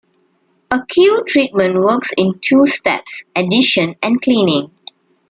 [0.71, 4.71] A Q-treatment works in two steps, addition and cleaning.